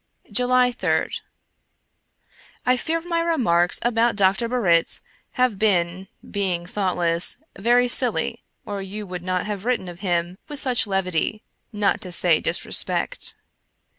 July 0.31 0.71
3d. 0.71 1.21
I 2.65 2.75
fear 2.75 3.01
my 3.01 3.19
remarks 3.21 3.77
about 3.83 4.15
Dr. 4.15 4.49
Barritz 4.49 5.01
must 5.03 5.03
have 5.33 5.59
been, 5.59 6.07
being 6.27 6.65
thoughtless, 6.65 7.37
very 7.55 7.87
silly, 7.87 8.43
or 8.65 8.81
you 8.81 9.05
would 9.05 9.21
not 9.21 9.45
have 9.45 9.63
written 9.63 9.87
of 9.87 9.99
him 9.99 10.39
with 10.47 10.57
such 10.57 10.87
levity, 10.87 11.43
not 11.71 12.01
to 12.01 12.11
say 12.11 12.41
disrespect. 12.41 13.35